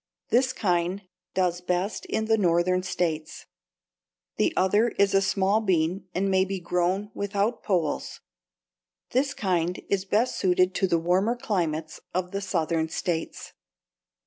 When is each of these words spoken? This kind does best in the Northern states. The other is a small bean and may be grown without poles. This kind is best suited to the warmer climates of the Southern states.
This 0.29 0.51
kind 0.51 1.03
does 1.35 1.61
best 1.61 2.07
in 2.07 2.25
the 2.25 2.35
Northern 2.35 2.81
states. 2.81 3.45
The 4.37 4.51
other 4.57 4.87
is 4.97 5.13
a 5.13 5.21
small 5.21 5.59
bean 5.61 6.07
and 6.15 6.27
may 6.31 6.43
be 6.43 6.59
grown 6.59 7.11
without 7.13 7.61
poles. 7.61 8.19
This 9.11 9.35
kind 9.35 9.79
is 9.89 10.05
best 10.05 10.39
suited 10.39 10.73
to 10.73 10.87
the 10.87 10.97
warmer 10.97 11.35
climates 11.35 11.99
of 12.15 12.31
the 12.31 12.41
Southern 12.41 12.89
states. 12.89 13.53